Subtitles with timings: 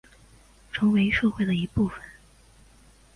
[0.71, 1.99] 成为社会的一部分